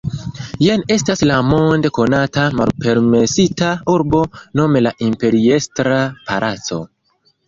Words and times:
Jen 0.67 0.83
estas 0.93 1.19
la 1.31 1.35
monde 1.49 1.91
konata 1.97 2.45
Malpermesita 2.59 3.67
Urbo, 3.97 4.23
nome 4.61 4.81
la 4.87 4.95
Imperiestra 5.09 6.01
Palaco. 6.31 6.81